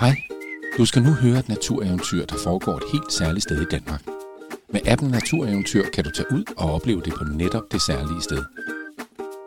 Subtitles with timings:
[0.00, 0.22] Hej,
[0.78, 4.02] du skal nu høre et natureventyr, der foregår et helt særligt sted i Danmark.
[4.72, 8.44] Med appen Natureventyr kan du tage ud og opleve det på netop det særlige sted.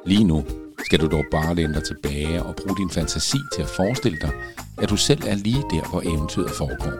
[0.06, 0.46] Lige nu
[0.86, 4.32] skal du dog bare læne dig tilbage og bruge din fantasi til at forestille dig,
[4.78, 6.95] at du selv er lige der, hvor eventyret foregår.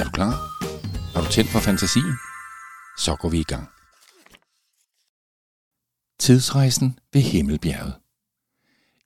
[0.00, 0.34] Er du klar?
[1.14, 2.14] Har du tændt for fantasien?
[2.98, 3.68] Så går vi i gang.
[6.20, 7.94] Tidsrejsen ved Himmelbjerget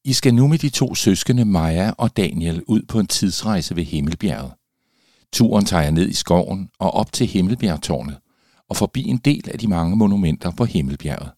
[0.04, 3.84] i skal nu med de to søskende Maja og Daniel ud på en tidsrejse ved
[3.84, 4.52] Himmelbjerget.
[5.32, 8.18] Turen tager jeg ned i skoven og op til Himmelbjergtårnet
[8.68, 11.30] og forbi en del af de mange monumenter på Himmelbjerget.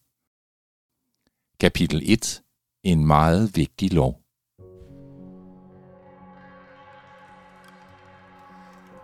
[1.60, 2.42] Kapitel 1.
[2.84, 4.20] En meget vigtig lov.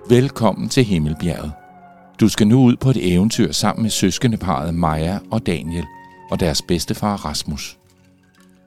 [0.09, 1.53] Velkommen til Himmelbjerget.
[2.21, 5.85] Du skal nu ud på et eventyr sammen med søskendeparet Maja og Daniel
[6.31, 7.79] og deres bedstefar Rasmus.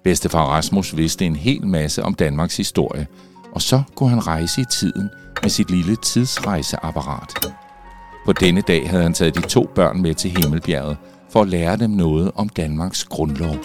[0.04, 3.08] Bedstefar Rasmus vidste en hel masse om Danmarks historie,
[3.52, 5.10] og så kunne han rejse i tiden
[5.42, 7.54] med sit lille tidsrejseapparat.
[8.26, 10.98] På denne dag havde han taget de to børn med til Himmelbjerget
[11.30, 13.56] for at lære dem noget om Danmarks grundlov.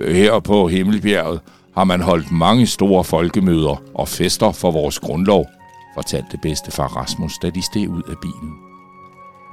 [0.00, 1.40] Her på Himmelbjerget
[1.74, 5.46] har man holdt mange store folkemøder og fester for vores grundlov,
[5.94, 8.52] fortalte bedstefar Rasmus, da de steg ud af bilen.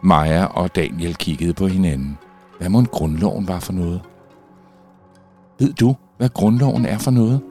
[0.04, 2.18] Maja og Daniel kiggede på hinanden.
[2.60, 4.02] Hvad må en grundloven var for noget?
[5.60, 7.42] Ved du, hvad grundloven er for noget?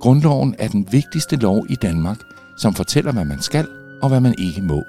[0.00, 2.18] Grundloven er den vigtigste lov i Danmark,
[2.58, 3.66] som fortæller, hvad man skal
[4.02, 4.82] og hvad man ikke må.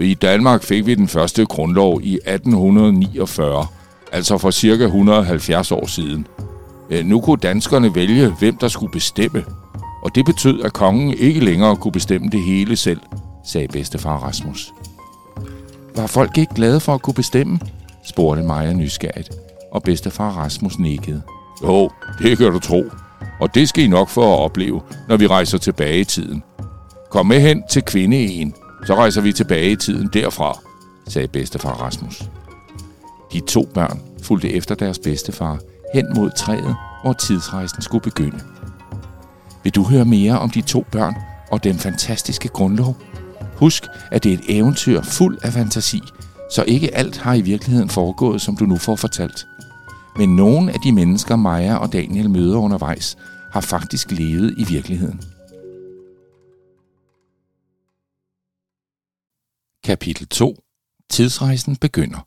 [0.00, 3.66] I Danmark fik vi den første grundlov i 1849,
[4.12, 6.26] altså for cirka 170 år siden.
[6.90, 9.44] Øh, nu kunne danskerne vælge, hvem der skulle bestemme,
[10.02, 13.00] og det betød, at kongen ikke længere kunne bestemme det hele selv,
[13.44, 14.72] sagde bedstefar Rasmus.
[15.96, 17.58] Var folk ikke glade for at kunne bestemme?
[18.04, 19.30] spurgte Maja nysgerrigt,
[19.74, 21.22] og bedstefar Rasmus nikkede.
[21.62, 22.84] Jo, det kan du tro.
[23.40, 26.42] Og det skal I nok få at opleve, når vi rejser tilbage i tiden.
[27.10, 28.54] Kom med hen til kvindeegen,
[28.86, 30.58] så rejser vi tilbage i tiden derfra,
[31.08, 32.22] sagde bedstefar Rasmus.
[33.32, 35.58] De to børn fulgte efter deres bedstefar
[35.94, 38.40] hen mod træet, hvor tidsrejsen skulle begynde.
[39.64, 41.14] Vil du høre mere om de to børn
[41.50, 42.96] og den fantastiske grundlov?
[43.56, 46.00] Husk, at det er et eventyr fuld af fantasi,
[46.50, 49.46] så ikke alt har i virkeligheden foregået, som du nu får fortalt.
[50.16, 53.16] Men nogle af de mennesker, Maja og Daniel møder undervejs,
[53.52, 55.20] har faktisk levet i virkeligheden.
[59.84, 60.56] Kapitel 2.
[61.10, 62.26] Tidsrejsen begynder.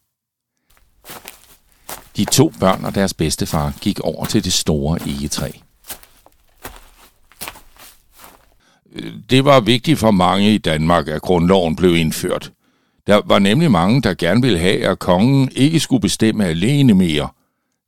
[2.18, 5.52] De to børn og deres bedstefar gik over til det store egetræ.
[8.92, 12.52] Øh, det var vigtigt for mange i Danmark, at grundloven blev indført.
[13.08, 17.30] Der var nemlig mange, der gerne ville have, at kongen ikke skulle bestemme alene mere,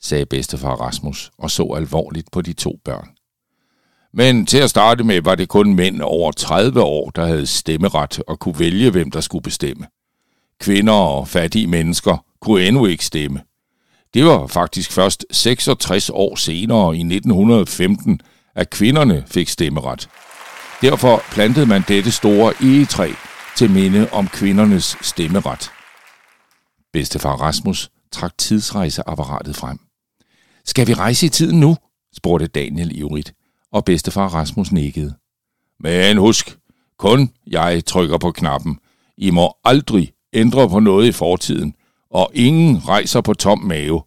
[0.01, 3.09] sagde bedstefar Rasmus og så alvorligt på de to børn.
[4.13, 8.21] Men til at starte med var det kun mænd over 30 år, der havde stemmeret
[8.27, 9.87] og kunne vælge, hvem der skulle bestemme.
[10.59, 13.41] Kvinder og fattige mennesker kunne endnu ikke stemme.
[14.13, 18.21] Det var faktisk først 66 år senere i 1915,
[18.55, 20.09] at kvinderne fik stemmeret.
[20.81, 23.11] Derfor plantede man dette store egetræ
[23.57, 25.71] til minde om kvindernes stemmeret.
[26.93, 29.88] Bedstefar Rasmus trak tidsrejseapparatet frem.
[30.69, 31.77] Skal vi rejse i tiden nu?
[32.15, 33.33] spurgte Daniel ivrigt,
[33.71, 35.13] og bedstefar Rasmus nikkede.
[35.79, 36.57] Men husk,
[36.97, 38.79] kun jeg trykker på knappen.
[39.17, 41.73] I må aldrig ændre på noget i fortiden,
[42.11, 44.03] og ingen rejser på tom mave.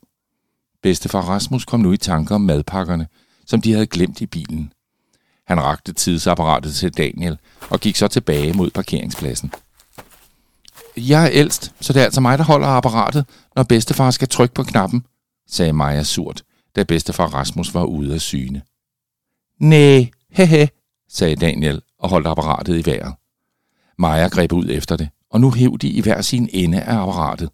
[0.83, 3.07] Bedstefar Rasmus kom nu i tanker om madpakkerne,
[3.47, 4.73] som de havde glemt i bilen.
[5.47, 7.39] Han rakte tidsapparatet til Daniel
[7.71, 9.53] og gik så tilbage mod parkeringspladsen.
[10.97, 14.55] Jeg er ældst, så det er altså mig, der holder apparatet, når bedstefar skal trykke
[14.55, 15.07] på knappen,
[15.49, 16.43] sagde Maja surt,
[16.77, 18.63] da bedstefar Rasmus var ude af syne.
[19.59, 20.69] Næh, hehe,
[21.09, 23.15] sagde Daniel og holdt apparatet i vejret.
[23.99, 27.51] Maja greb ud efter det, og nu hæv de i hver sin ende af apparatet.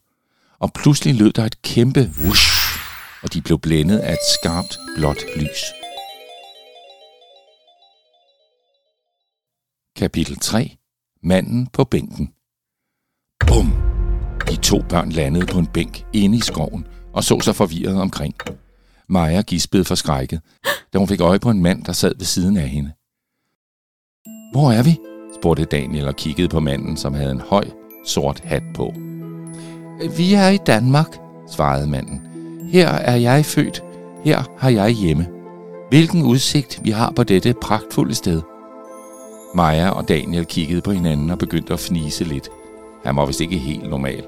[0.58, 2.78] Og pludselig lød der et kæmpe whoosh,
[3.22, 5.64] og de blev blændet af et skarpt blåt lys.
[9.96, 10.76] Kapitel 3.
[11.22, 12.32] Manden på bænken.
[13.46, 13.72] Bum!
[14.48, 18.34] De to børn landede på en bænk inde i skoven og så sig forvirret omkring.
[19.08, 20.40] Maja gispede for skrækket,
[20.92, 22.92] da hun fik øje på en mand, der sad ved siden af hende.
[24.52, 24.98] Hvor er vi?
[25.40, 27.64] spurgte Daniel og kiggede på manden, som havde en høj,
[28.06, 28.94] sort hat på.
[30.16, 31.18] Vi er i Danmark,
[31.50, 32.20] svarede manden.
[32.70, 33.84] Her er jeg født.
[34.24, 35.26] Her har jeg hjemme.
[35.88, 38.42] Hvilken udsigt vi har på dette pragtfulde sted.
[39.54, 42.48] Maja og Daniel kiggede på hinanden og begyndte at fnise lidt.
[43.04, 44.24] Han var vist ikke helt normal.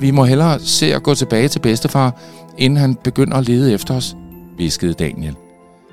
[0.00, 2.20] Vi må hellere se at gå tilbage til bedstefar,
[2.58, 4.16] inden han begynder at lede efter os,
[4.56, 5.36] viskede Daniel.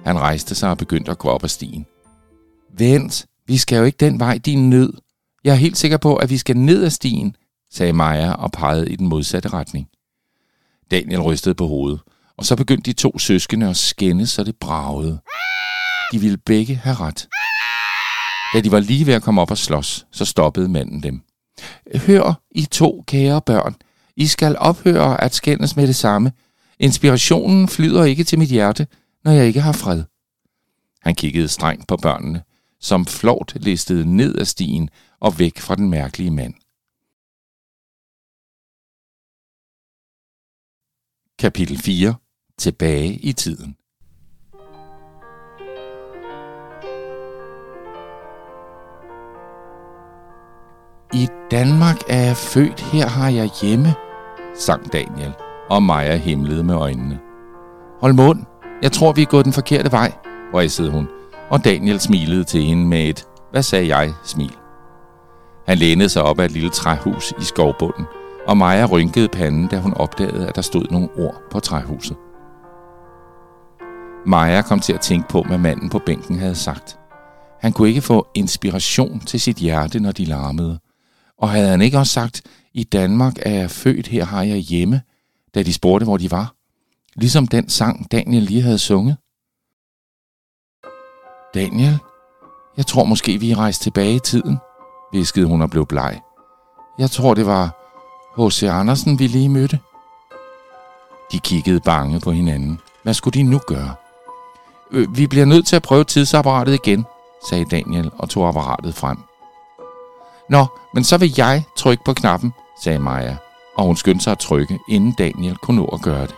[0.05, 1.85] Han rejste sig og begyndte at gå op ad stien.
[2.77, 4.93] Vent, vi skal jo ikke den vej, din nød.
[5.43, 7.35] Jeg er helt sikker på, at vi skal ned ad stien,
[7.71, 9.87] sagde Maja og pegede i den modsatte retning.
[10.91, 11.99] Daniel rystede på hovedet,
[12.37, 15.19] og så begyndte de to søskende at skændes, så det bragede.
[16.11, 17.27] De ville begge have ret.
[18.53, 21.21] Da de var lige ved at komme op og slås, så stoppede manden dem.
[21.95, 23.75] Hør, I to kære børn.
[24.15, 26.31] I skal ophøre at skændes med det samme.
[26.79, 28.87] Inspirationen flyder ikke til mit hjerte,
[29.23, 30.03] når jeg ikke har fred.
[31.01, 32.43] Han kiggede strengt på børnene,
[32.79, 34.89] som flot listede ned ad stien
[35.19, 36.53] og væk fra den mærkelige mand.
[41.39, 42.15] Kapitel 4.
[42.57, 43.75] Tilbage i tiden.
[51.13, 54.04] I Danmark er jeg født, her har jeg hjemme,
[54.59, 55.33] sang Daniel,
[55.69, 57.19] og Maja himlede med øjnene.
[58.01, 58.39] Hold mund,
[58.81, 60.11] jeg tror, vi er gået den forkerte vej,
[60.53, 61.07] rejsede hun,
[61.49, 64.55] og Daniel smilede til hende med et, hvad sagde jeg, smil.
[65.67, 68.05] Han lænede sig op af et lille træhus i skovbunden,
[68.47, 72.17] og Maja rynkede panden, da hun opdagede, at der stod nogle ord på træhuset.
[74.25, 76.99] Maja kom til at tænke på, hvad manden på bænken havde sagt.
[77.61, 80.79] Han kunne ikke få inspiration til sit hjerte, når de larmede.
[81.37, 82.41] Og havde han ikke også sagt,
[82.75, 85.01] i Danmark er jeg født, her har jeg hjemme,
[85.55, 86.55] da de spurgte, hvor de var?
[87.15, 89.17] Ligesom den sang, Daniel lige havde sunget.
[91.53, 91.99] Daniel,
[92.77, 94.57] jeg tror måske, vi er rejst tilbage i tiden,
[95.11, 96.21] viskede hun og blev bleg.
[96.99, 97.65] Jeg tror, det var
[98.37, 98.63] H.C.
[98.63, 99.79] Andersen, vi lige mødte.
[101.31, 102.79] De kiggede bange på hinanden.
[103.03, 103.95] Hvad skulle de nu gøre?
[104.91, 107.05] Øh, vi bliver nødt til at prøve tidsapparatet igen,
[107.49, 109.17] sagde Daniel og tog apparatet frem.
[110.49, 113.35] Nå, men så vil jeg trykke på knappen, sagde Maja,
[113.75, 116.35] og hun skyndte sig at trykke, inden Daniel kunne nå at gøre det.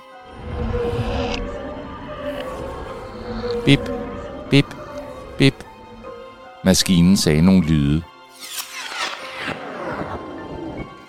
[3.66, 3.92] Bip,
[4.50, 4.76] bip,
[5.38, 5.64] bip.
[6.64, 8.04] Maskinen sagde nogle lyde.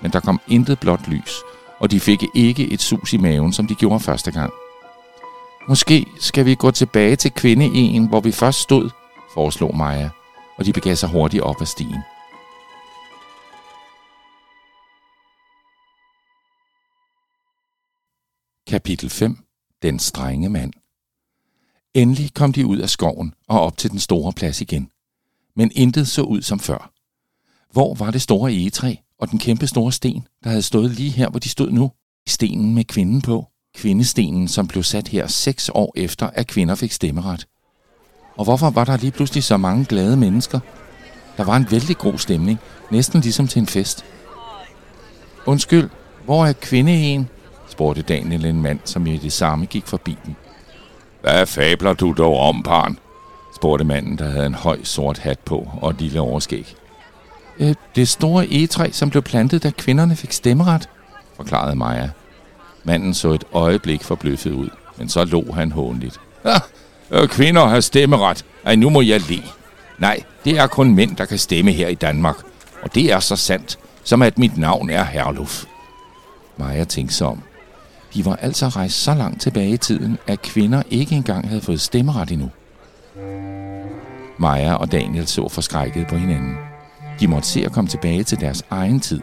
[0.01, 1.35] Men der kom intet blåt lys,
[1.79, 4.53] og de fik ikke et sus i maven, som de gjorde første gang.
[5.69, 8.91] Måske skal vi gå tilbage til kvindeegen, hvor vi først stod,
[9.35, 10.11] foreslog Maja,
[10.57, 12.03] og de begav sig hurtigt op ad stien.
[18.69, 19.39] Kapitel 5.
[19.83, 20.73] Den strenge mand.
[21.95, 24.91] Endelig kom de ud af skoven og op til den store plads igen.
[25.57, 26.93] Men intet så ud som før.
[27.73, 31.29] Hvor var det store egetræ og den kæmpe store sten, der havde stået lige her,
[31.29, 31.93] hvor de stod nu?
[32.29, 33.47] Stenen med kvinden på.
[33.75, 37.47] Kvindestenen, som blev sat her seks år efter, at kvinder fik stemmeret.
[38.37, 40.61] Og hvorfor var der lige pludselig så mange glade mennesker?
[41.37, 42.59] Der var en vældig god stemning,
[42.91, 44.05] næsten ligesom til en fest.
[45.47, 45.91] Undskyld,
[46.25, 47.29] hvor er kvindeen?
[47.79, 50.37] Spurgte Daniel en mand, som i det samme gik forbi den.
[51.21, 52.99] Hvad fabler du dog om, barn?
[53.57, 56.75] spurgte manden, der havde en høj sort hat på og et lille overskæg.
[57.59, 60.89] Øh, det store egetræ, som blev plantet, da kvinderne fik stemmeret,
[61.37, 62.11] forklarede Maja.
[62.85, 66.21] Manden så et øjeblik forbløffet ud, men så lå han hånligt.
[67.11, 68.45] Ah, kvinder har stemmeret.
[68.65, 69.43] Ej, nu må jeg le.
[69.99, 72.37] Nej, det er kun mænd, der kan stemme her i Danmark.
[72.83, 75.65] Og det er så sandt, som at mit navn er Herluf.
[76.57, 77.43] Maja tænkte sig om.
[78.15, 81.81] De var altså rejst så langt tilbage i tiden, at kvinder ikke engang havde fået
[81.81, 82.51] stemmeret endnu.
[84.39, 86.57] Maja og Daniel så forskrækket på hinanden.
[87.21, 89.21] De måtte se at komme tilbage til deres egen tid,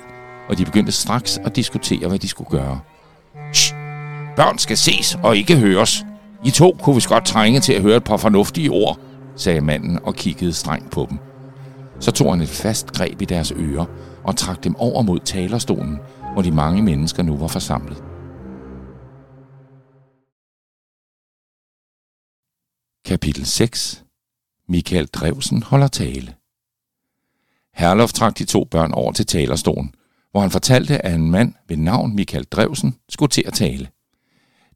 [0.50, 2.80] og de begyndte straks at diskutere, hvad de skulle gøre.
[3.54, 3.76] Shh!
[4.36, 6.06] Børn skal ses og ikke høres.
[6.44, 9.00] I to kunne vi godt trænge til at høre et par fornuftige ord,
[9.36, 11.18] sagde manden og kiggede strengt på dem.
[12.00, 13.86] Så tog han et fast greb i deres ører
[14.24, 16.00] og trak dem over mod talerstolen,
[16.34, 18.04] hvor de mange mennesker nu var forsamlet.
[23.06, 24.04] Kapitel 6
[24.68, 26.34] Michael Drevsen holder tale.
[27.74, 29.94] Herlof trak de to børn over til talerstolen,
[30.32, 33.88] hvor han fortalte, at en mand ved navn Michael Drevsen skulle til at tale.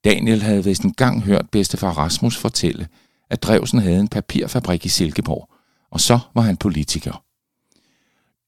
[0.03, 2.87] Daniel havde vist en gang hørt bedstefar Rasmus fortælle,
[3.29, 5.49] at Drevsen havde en papirfabrik i Silkeborg,
[5.91, 7.23] og så var han politiker.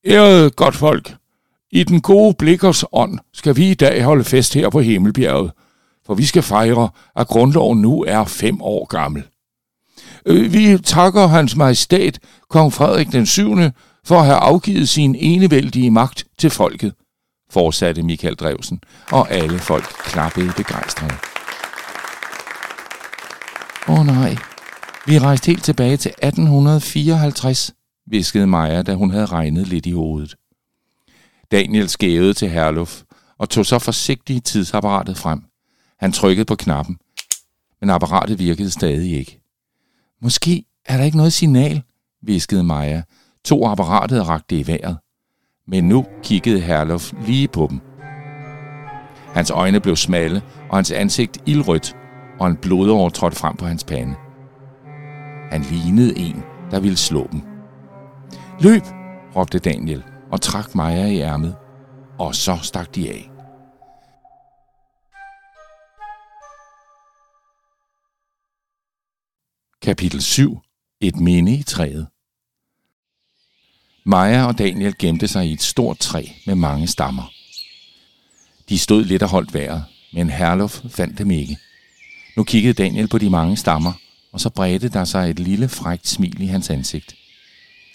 [0.05, 1.15] Ærede godt folk,
[1.71, 5.51] i den gode blikkers ånd skal vi i dag holde fest her på Himmelbjerget,
[6.05, 9.23] for vi skal fejre, at grundloven nu er fem år gammel.
[10.25, 13.55] Øh, vi takker hans majestæt, kong Frederik den 7.,
[14.05, 16.93] for at have afgivet sin enevældige magt til folket,
[17.49, 21.13] fortsatte Michael Drevsen, og alle folk klappede begejstrede.
[23.87, 24.35] Åh oh, nej,
[25.05, 27.71] vi rejste helt tilbage til 1854,
[28.07, 30.35] viskede Maja, da hun havde regnet lidt i hovedet.
[31.51, 33.01] Daniel skævede til Herluf
[33.37, 35.41] og tog så forsigtigt tidsapparatet frem.
[35.99, 36.97] Han trykkede på knappen,
[37.81, 39.41] men apparatet virkede stadig ikke.
[40.21, 41.81] Måske er der ikke noget signal,
[42.21, 43.01] viskede Maja,
[43.45, 44.97] to apparatet og rakte i vejret.
[45.67, 47.79] Men nu kiggede Herlof lige på dem.
[49.33, 51.95] Hans øjne blev smalle, og hans ansigt ildrødt,
[52.39, 54.15] og en blodår trådte frem på hans pande.
[55.51, 57.41] Han lignede en, der ville slå dem.
[58.59, 58.83] Løb,
[59.35, 61.55] råbte Daniel og trak Maja i ærmet,
[62.19, 63.30] og så stak de af.
[69.81, 70.59] Kapitel 7.
[71.01, 72.07] Et minde i træet.
[74.05, 77.31] Maja og Daniel gemte sig i et stort træ med mange stammer.
[78.69, 81.57] De stod lidt og holdt vejret, men Herluf fandt dem ikke.
[82.37, 83.93] Nu kiggede Daniel på de mange stammer,
[84.31, 87.15] og så bredte der sig et lille frækt smil i hans ansigt.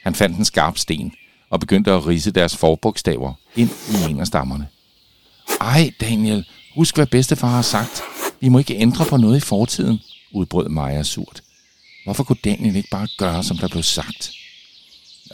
[0.03, 1.13] Han fandt en skarp sten
[1.51, 4.69] og begyndte at rise deres forbogstaver ind i en af stammerne.
[5.61, 8.03] Ej, Daniel, husk hvad bedstefar har sagt.
[8.41, 9.99] Vi må ikke ændre på noget i fortiden,
[10.33, 11.43] udbrød Maja surt.
[12.07, 14.33] Hvorfor kunne Daniel ikke bare gøre, som der blev sagt?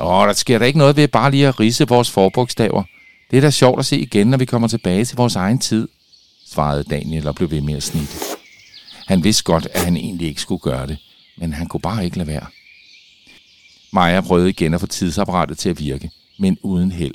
[0.01, 2.83] Åh, der sker der ikke noget ved bare lige at rise vores forbogstaver.
[3.31, 5.89] Det er da sjovt at se igen, når vi kommer tilbage til vores egen tid,
[6.47, 8.13] svarede Daniel og blev ved med at snitte.
[9.07, 10.99] Han vidste godt, at han egentlig ikke skulle gøre det,
[11.37, 12.47] men han kunne bare ikke lade være.
[13.93, 17.15] Maja prøvede igen at få tidsapparatet til at virke, men uden held.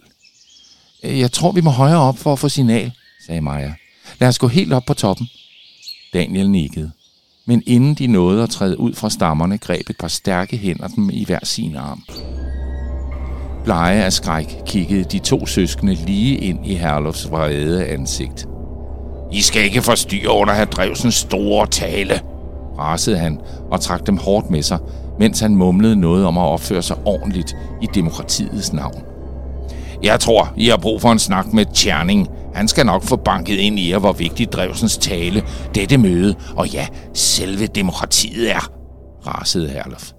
[1.04, 2.92] Øh, jeg tror, vi må højere op for at få signal,
[3.26, 3.74] sagde Maja.
[4.20, 5.30] Lad os gå helt op på toppen.
[6.14, 6.92] Daniel nikkede.
[7.50, 11.10] Men inden de nåede at træde ud fra stammerne, greb et par stærke hænder dem
[11.13, 12.04] i hver sin arm.
[13.63, 18.48] Blege af skræk kiggede de to søskende lige ind i Herlofs vrede ansigt.
[19.32, 22.22] I skal ikke forstyrre under herr Drevsens store tale,
[22.80, 23.39] rasede han
[23.72, 24.80] og trak dem hårdt med sig,
[25.20, 29.04] mens han mumlede noget om at opføre sig ordentligt i demokratiets navn.
[30.04, 32.27] Jeg tror, I har brug for en snak med Tjerning.
[32.58, 35.44] Han skal nok få banket ind i jer, hvor vigtig Drevsens tale,
[35.76, 38.72] dette møde og ja, selve demokratiet er,
[39.28, 40.12] rasede Herlof.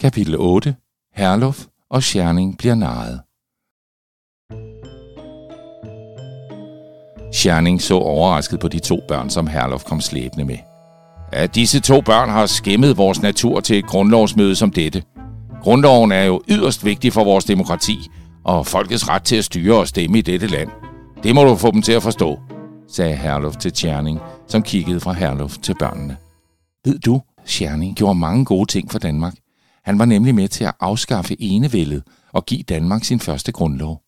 [0.00, 0.76] Kapitel 8.
[1.14, 3.20] Herlof og Scherning bliver narret.
[7.32, 10.58] Scherning så overrasket på de to børn, som Herlof kom slæbende med.
[11.32, 15.02] At disse to børn har skæmmet vores natur til et grundlovsmøde som dette.
[15.62, 17.98] Grundloven er jo yderst vigtig for vores demokrati
[18.44, 20.70] og folkets ret til at styre og stemme i dette land.
[21.22, 22.38] Det må du få dem til at forstå,
[22.88, 26.16] sagde Herlof til Tjerning, som kiggede fra Herlof til børnene.
[26.84, 29.34] Ved du, Tjerning gjorde mange gode ting for Danmark.
[29.84, 34.00] Han var nemlig med til at afskaffe enevældet og give Danmark sin første grundlov.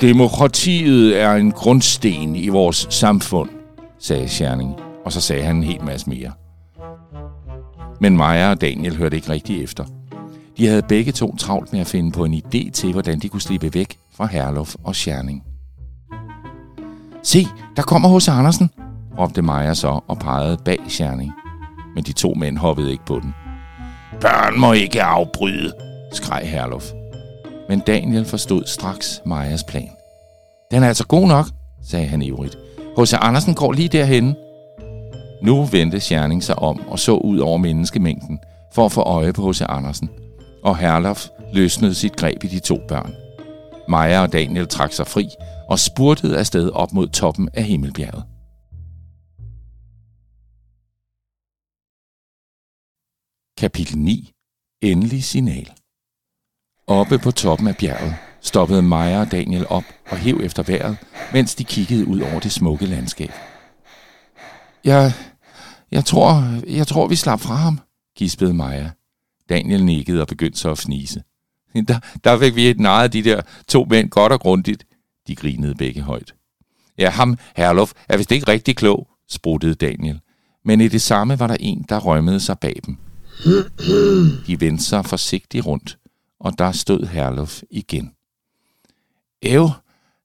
[0.00, 3.50] Demokratiet er en grundsten i vores samfund,
[3.98, 6.32] sagde Scherning, og så sagde han en hel masse mere.
[8.00, 9.84] Men Maja og Daniel hørte ikke rigtig efter.
[10.56, 13.40] De havde begge to travlt med at finde på en idé til, hvordan de kunne
[13.40, 15.44] slippe væk fra Herluf og Scherning.
[17.22, 18.70] Se, der kommer hos Andersen,
[19.18, 21.32] råbte Maja så og pegede bag Scherning.
[21.94, 23.34] Men de to mænd hoppede ikke på den.
[24.20, 25.72] Børn må ikke afbryde,
[26.12, 26.90] skreg Herluf.
[27.68, 29.90] Men Daniel forstod straks Majas plan.
[30.70, 31.46] Den er altså god nok,
[31.82, 32.58] sagde han ivrigt.
[32.98, 33.14] H.C.
[33.20, 34.36] Andersen går lige derhen.
[35.42, 38.38] Nu vendte Scherning sig om og så ud over menneskemængden
[38.74, 39.62] for at få øje på H.C.
[39.68, 40.10] Andersen.
[40.62, 43.14] Og Herlof løsnede sit greb i de to børn.
[43.88, 45.28] Maja og Daniel trak sig fri
[45.68, 48.24] og spurtede afsted op mod toppen af Himmelbjerget.
[53.58, 54.32] Kapitel 9.
[54.82, 55.72] Endelig signal.
[56.86, 60.96] Oppe på toppen af bjerget stoppede Maja og Daniel op og hæv efter vejret,
[61.32, 63.30] mens de kiggede ud over det smukke landskab.
[64.84, 65.12] Jeg,
[65.90, 67.80] jeg tror, jeg tror, vi slap fra ham,
[68.16, 68.90] gispede Maja.
[69.52, 71.22] Daniel nikkede og begyndte så at fnise.
[71.88, 74.84] Der, der fik vi et narret af de der to mænd godt og grundigt.
[75.26, 76.34] De grinede begge højt.
[76.98, 80.20] Ja, ham, Herlof, er vist ikke rigtig klog, spruttede Daniel.
[80.64, 82.96] Men i det samme var der en, der rømmede sig bag dem.
[84.46, 85.98] De vendte sig forsigtigt rundt,
[86.40, 88.12] og der stod Herlof igen.
[89.42, 89.70] Ev,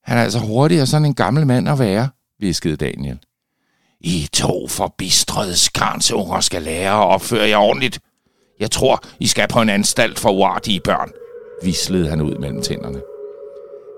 [0.04, 3.20] han er altså hurtigere sådan en gammel mand at være, viskede Daniel.
[4.00, 8.00] I to forbistrede skarnsunger skal lære at opføre jer ordentligt.
[8.60, 11.12] Jeg tror, I skal på en anstalt for uartige børn,
[11.64, 13.02] vislede han ud mellem tænderne.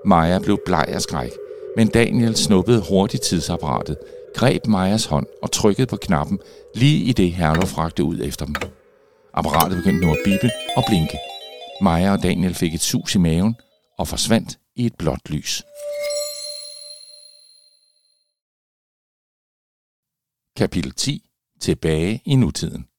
[0.04, 1.30] Maja blev bleg af skræk,
[1.76, 3.96] men Daniel snuppede hurtigt tidsapparatet,
[4.34, 6.38] greb Majas hånd og trykkede på knappen,
[6.74, 8.54] lige i det Herlof rakte ud efter dem.
[9.34, 11.18] Apparatet begyndte nu at bippe og blinke.
[11.82, 13.56] Maja og Daniel fik et sus i maven
[13.98, 15.62] og forsvandt i et blåt lys.
[20.56, 21.30] Kapitel 10.
[21.60, 22.89] Tilbage i nutiden.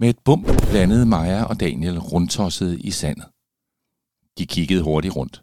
[0.00, 3.24] Med et bump landede Maja og Daniel rundtossede i sandet.
[4.38, 5.42] De kiggede hurtigt rundt.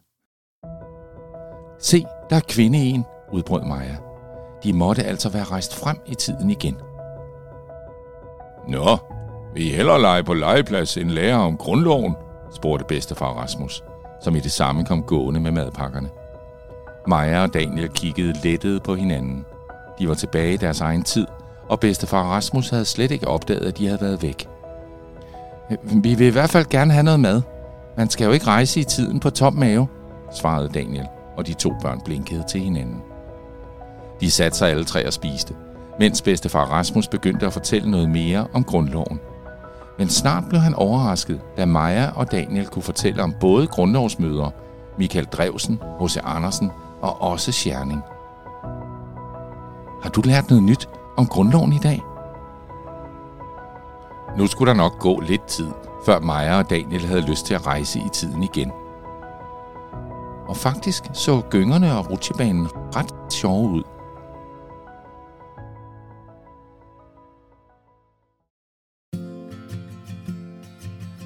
[1.80, 3.98] Se, der er kvinde en, udbrød Maja.
[4.64, 6.76] De måtte altså være rejst frem i tiden igen.
[8.68, 8.98] Nå,
[9.54, 12.16] vil I hellere lege på legeplads end lære om grundloven?
[12.54, 13.84] spurgte bedstefar Rasmus,
[14.24, 16.10] som i det samme kom gående med madpakkerne.
[17.08, 19.46] Maja og Daniel kiggede lettet på hinanden.
[20.00, 21.28] De var tilbage i deres egen tid,
[21.70, 24.48] og bedstefar Rasmus havde slet ikke opdaget, at de havde været væk.
[25.84, 27.42] Vi vil i hvert fald gerne have noget mad.
[27.98, 29.88] Man skal jo ikke rejse i tiden på tom mave,
[30.32, 31.08] svarede Daniel,
[31.38, 33.02] og de to børn blinkede til hinanden.
[34.20, 35.56] De satte sig alle tre og spiste,
[36.00, 39.20] mens bedstefar Rasmus begyndte at fortælle noget mere om grundloven.
[39.98, 44.50] Men snart blev han overrasket, da Maja og Daniel kunne fortælle om både grundlovsmøder,
[44.98, 46.18] Michael Drevsen, H.C.
[46.24, 48.02] Andersen og også Scherning.
[50.04, 52.02] Har du lært noget nyt om grundloven i dag?
[54.38, 55.68] Nu skulle der nok gå lidt tid,
[56.06, 58.72] før Maja og Daniel havde lyst til at rejse i tiden igen.
[60.48, 63.84] Og faktisk så gyngerne og rutsjebanen ret sjove ud.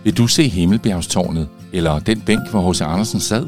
[0.03, 2.81] Vil du se Himmelbjergstårnet, eller den bænk, hvor H.C.
[2.81, 3.47] Andersen sad?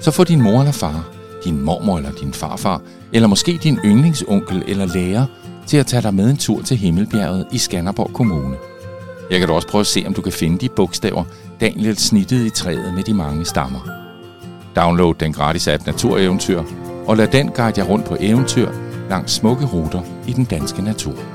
[0.00, 1.04] Så få din mor eller far,
[1.44, 5.26] din mormor eller din farfar, eller måske din yndlingsonkel eller lærer,
[5.66, 8.56] til at tage dig med en tur til Himmelbjerget i Skanderborg Kommune.
[9.30, 11.24] Jeg kan da også prøve at se, om du kan finde de bogstaver,
[11.60, 13.88] Daniel snittede i træet med de mange stammer.
[14.76, 16.62] Download den gratis app Natureventyr,
[17.06, 18.68] og lad den guide jer rundt på eventyr
[19.08, 21.33] langs smukke ruter i den danske natur.